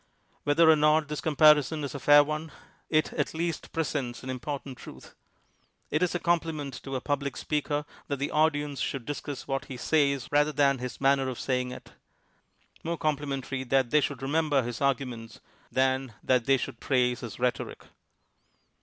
[0.45, 2.51] Whether or not this compar ison be a fair one,
[2.89, 5.13] it at least presents an im portant truth.
[5.91, 9.77] It is a compliment to a public speaker that the audience should discuss what he
[9.77, 11.93] says rather than his manner of saying it;
[12.83, 15.39] more complimentary that they should remember his arguments,
[15.71, 17.83] than that they should praise his rhet oric.